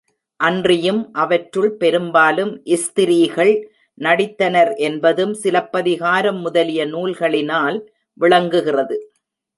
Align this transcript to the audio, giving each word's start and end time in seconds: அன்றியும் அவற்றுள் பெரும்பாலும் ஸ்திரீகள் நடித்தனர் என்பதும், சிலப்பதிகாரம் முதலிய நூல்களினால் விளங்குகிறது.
அன்றியும் 0.39 1.01
அவற்றுள் 1.13 1.71
பெரும்பாலும் 1.73 2.53
ஸ்திரீகள் 2.75 3.53
நடித்தனர் 3.97 4.73
என்பதும், 4.87 5.33
சிலப்பதிகாரம் 5.33 6.39
முதலிய 6.39 6.87
நூல்களினால் 6.87 7.77
விளங்குகிறது. 8.17 8.97